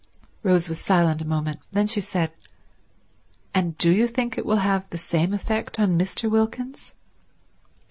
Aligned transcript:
Rose 0.41 0.67
was 0.67 0.79
silent 0.79 1.21
a 1.21 1.25
moment. 1.27 1.59
Then 1.71 1.85
she 1.85 2.01
said, 2.01 2.31
"And 3.53 3.77
do 3.77 3.91
you 3.91 4.07
think 4.07 4.35
it 4.35 4.47
will 4.47 4.55
have 4.65 4.89
the 4.89 4.97
same 4.97 5.31
effect 5.31 5.79
on 5.79 5.95
Mr. 5.95 6.27
Wilkins?" 6.27 6.95